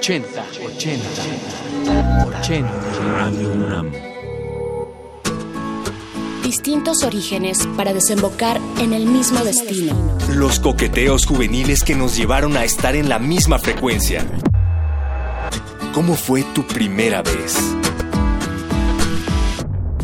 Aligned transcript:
80, 0.00 0.46
80, 0.64 1.08
80. 2.40 2.70
Radio 3.04 3.52
UNAM. 3.52 3.92
Distintos 6.42 7.04
orígenes 7.04 7.68
para 7.76 7.92
desembocar 7.92 8.58
en 8.78 8.94
el 8.94 9.04
mismo 9.04 9.44
destino. 9.44 10.16
Los 10.30 10.58
coqueteos 10.58 11.26
juveniles 11.26 11.84
que 11.84 11.96
nos 11.96 12.16
llevaron 12.16 12.56
a 12.56 12.64
estar 12.64 12.96
en 12.96 13.10
la 13.10 13.18
misma 13.18 13.58
frecuencia. 13.58 14.24
¿Cómo 15.92 16.14
fue 16.14 16.44
tu 16.54 16.66
primera 16.66 17.20
vez? 17.20 17.58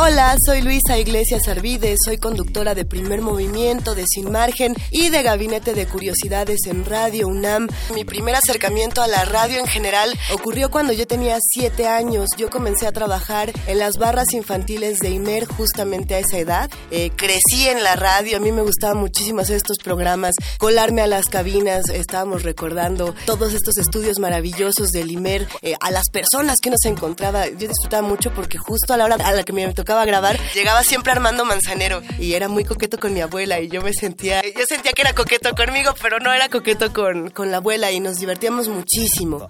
Hola, 0.00 0.36
soy 0.46 0.62
Luisa 0.62 0.96
Iglesias 0.96 1.48
Arvide, 1.48 1.96
soy 2.04 2.18
conductora 2.18 2.76
de 2.76 2.84
Primer 2.84 3.20
Movimiento, 3.20 3.96
de 3.96 4.04
Sin 4.06 4.30
Margen 4.30 4.76
y 4.92 5.08
de 5.08 5.24
Gabinete 5.24 5.74
de 5.74 5.88
Curiosidades 5.88 6.60
en 6.66 6.84
Radio 6.84 7.26
UNAM. 7.26 7.66
Mi 7.92 8.04
primer 8.04 8.36
acercamiento 8.36 9.02
a 9.02 9.08
la 9.08 9.24
radio 9.24 9.58
en 9.58 9.66
general 9.66 10.16
ocurrió 10.32 10.70
cuando 10.70 10.92
yo 10.92 11.04
tenía 11.08 11.38
siete 11.42 11.88
años. 11.88 12.28
Yo 12.36 12.48
comencé 12.48 12.86
a 12.86 12.92
trabajar 12.92 13.52
en 13.66 13.80
las 13.80 13.98
barras 13.98 14.32
infantiles 14.34 15.00
de 15.00 15.10
Imer 15.10 15.46
justamente 15.46 16.14
a 16.14 16.20
esa 16.20 16.38
edad. 16.38 16.70
Eh, 16.92 17.10
crecí 17.16 17.66
en 17.66 17.82
la 17.82 17.96
radio, 17.96 18.36
a 18.36 18.40
mí 18.40 18.52
me 18.52 18.62
gustaba 18.62 18.94
muchísimo 18.94 19.40
hacer 19.40 19.56
estos 19.56 19.78
programas, 19.78 20.36
colarme 20.58 21.02
a 21.02 21.08
las 21.08 21.26
cabinas, 21.26 21.88
estábamos 21.88 22.44
recordando 22.44 23.16
todos 23.26 23.52
estos 23.52 23.76
estudios 23.78 24.20
maravillosos 24.20 24.90
del 24.90 25.10
Imer, 25.10 25.48
eh, 25.62 25.74
a 25.80 25.90
las 25.90 26.08
personas 26.08 26.58
que 26.62 26.70
nos 26.70 26.84
encontraba. 26.84 27.48
Yo 27.48 27.66
disfrutaba 27.66 28.06
mucho 28.06 28.32
porque 28.32 28.58
justo 28.58 28.94
a 28.94 28.96
la 28.96 29.04
hora 29.04 29.16
a 29.16 29.32
la 29.32 29.42
que 29.42 29.52
me 29.52 29.66
tocaba 29.74 29.87
a 29.96 30.04
grabar, 30.04 30.38
llegaba 30.54 30.82
siempre 30.82 31.12
Armando 31.12 31.44
Manzanero 31.44 32.02
y 32.18 32.34
era 32.34 32.48
muy 32.48 32.64
coqueto 32.64 32.98
con 32.98 33.14
mi 33.14 33.20
abuela 33.20 33.60
y 33.60 33.68
yo 33.68 33.80
me 33.82 33.92
sentía, 33.92 34.42
yo 34.42 34.66
sentía 34.66 34.92
que 34.92 35.02
era 35.02 35.14
coqueto 35.14 35.54
conmigo, 35.54 35.94
pero 36.02 36.18
no 36.18 36.32
era 36.32 36.48
coqueto 36.48 36.92
con, 36.92 37.30
con 37.30 37.50
la 37.50 37.58
abuela 37.58 37.90
y 37.90 38.00
nos 38.00 38.18
divertíamos 38.18 38.68
muchísimo. 38.68 39.48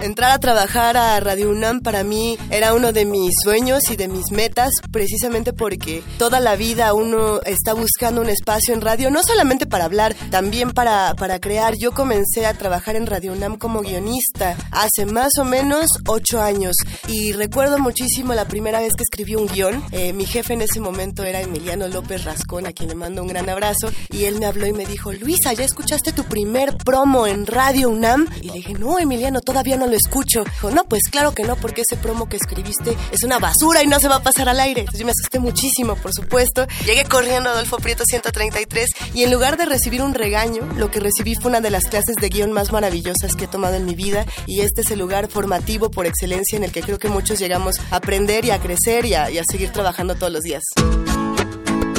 Entrar 0.00 0.30
a 0.30 0.38
trabajar 0.38 0.96
a 0.96 1.18
Radio 1.18 1.50
UNAM 1.50 1.80
para 1.80 2.04
mí 2.04 2.38
era 2.50 2.72
uno 2.72 2.92
de 2.92 3.04
mis 3.04 3.34
sueños 3.42 3.90
y 3.90 3.96
de 3.96 4.06
mis 4.06 4.30
metas, 4.30 4.70
precisamente 4.92 5.52
porque 5.52 6.04
toda 6.18 6.38
la 6.38 6.54
vida 6.54 6.94
uno 6.94 7.40
está 7.42 7.72
buscando 7.72 8.20
un 8.20 8.28
espacio 8.28 8.74
en 8.74 8.80
radio, 8.80 9.10
no 9.10 9.24
solamente 9.24 9.66
para 9.66 9.86
hablar, 9.86 10.14
también 10.30 10.70
para, 10.70 11.14
para 11.16 11.40
crear. 11.40 11.74
Yo 11.76 11.90
comencé 11.90 12.46
a 12.46 12.54
trabajar 12.54 12.94
en 12.94 13.06
Radio 13.06 13.32
UNAM 13.32 13.58
como 13.58 13.80
guionista 13.80 14.56
hace 14.70 15.04
más 15.04 15.36
o 15.36 15.44
menos 15.44 15.86
ocho 16.06 16.40
años 16.40 16.76
y 17.08 17.32
recuerdo 17.32 17.80
muchísimo 17.80 18.34
la 18.34 18.46
primera 18.46 18.78
vez 18.78 18.92
que 18.94 19.02
escribí 19.02 19.34
un 19.34 19.48
guion. 19.48 19.82
Eh, 19.90 20.12
mi 20.12 20.26
jefe 20.26 20.54
en 20.54 20.62
ese 20.62 20.78
momento 20.78 21.24
era 21.24 21.40
Emiliano 21.40 21.88
López 21.88 22.24
Rascón, 22.24 22.66
a 22.66 22.72
quien 22.72 22.90
le 22.90 22.94
mando 22.94 23.22
un 23.22 23.28
gran 23.28 23.48
abrazo, 23.48 23.90
y 24.12 24.26
él 24.26 24.38
me 24.38 24.46
habló 24.46 24.64
y 24.66 24.72
me 24.72 24.86
dijo, 24.86 25.12
Luisa, 25.12 25.52
¿ya 25.54 25.64
escuchaste 25.64 26.12
tu 26.12 26.22
primer 26.22 26.76
promo 26.76 27.26
en 27.26 27.46
Radio 27.46 27.90
UNAM? 27.90 28.28
Y 28.40 28.46
le 28.46 28.54
dije, 28.54 28.74
no, 28.74 28.96
Emiliano, 29.00 29.40
todavía 29.40 29.76
no 29.76 29.87
lo 29.88 29.96
escucho. 29.96 30.44
Dijo, 30.44 30.70
no, 30.70 30.84
pues 30.84 31.04
claro 31.10 31.32
que 31.32 31.44
no, 31.44 31.56
porque 31.56 31.82
ese 31.88 32.00
promo 32.00 32.28
que 32.28 32.36
escribiste 32.36 32.96
es 33.12 33.22
una 33.24 33.38
basura 33.38 33.82
y 33.82 33.86
no 33.86 33.98
se 33.98 34.08
va 34.08 34.16
a 34.16 34.22
pasar 34.22 34.48
al 34.48 34.60
aire. 34.60 34.80
Entonces 34.80 35.00
yo 35.00 35.06
me 35.06 35.12
asusté 35.12 35.38
muchísimo, 35.38 35.96
por 35.96 36.12
supuesto. 36.12 36.66
Llegué 36.84 37.04
corriendo 37.04 37.50
a 37.50 37.52
Adolfo 37.52 37.78
Prieto 37.78 38.04
133 38.06 38.88
y 39.14 39.24
en 39.24 39.32
lugar 39.32 39.56
de 39.56 39.66
recibir 39.66 40.02
un 40.02 40.14
regaño, 40.14 40.66
lo 40.76 40.90
que 40.90 41.00
recibí 41.00 41.34
fue 41.34 41.50
una 41.50 41.60
de 41.60 41.70
las 41.70 41.84
clases 41.84 42.16
de 42.16 42.28
guion 42.28 42.52
más 42.52 42.72
maravillosas 42.72 43.34
que 43.36 43.44
he 43.44 43.48
tomado 43.48 43.74
en 43.74 43.84
mi 43.84 43.94
vida 43.94 44.26
y 44.46 44.60
este 44.60 44.82
es 44.82 44.90
el 44.90 44.98
lugar 44.98 45.28
formativo 45.28 45.90
por 45.90 46.06
excelencia 46.06 46.56
en 46.56 46.64
el 46.64 46.72
que 46.72 46.82
creo 46.82 46.98
que 46.98 47.08
muchos 47.08 47.38
llegamos 47.38 47.76
a 47.90 47.96
aprender 47.96 48.44
y 48.44 48.50
a 48.50 48.60
crecer 48.60 49.04
y 49.04 49.14
a, 49.14 49.30
y 49.30 49.38
a 49.38 49.42
seguir 49.48 49.70
trabajando 49.70 50.14
todos 50.14 50.32
los 50.32 50.42
días. 50.42 50.62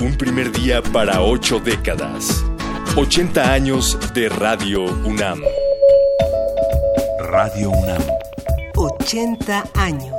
Un 0.02 0.16
primer 0.18 0.52
día 0.52 0.82
para 0.82 1.22
ocho 1.22 1.60
décadas. 1.60 2.44
80 2.96 3.54
años 3.54 3.98
de 4.14 4.30
Radio 4.30 4.84
UNAM. 4.84 5.42
Radio 7.32 7.70
UNAM. 7.70 8.02
80 8.76 9.64
años. 9.76 10.16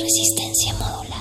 Resistencia 0.00 0.72
modular. 0.78 1.17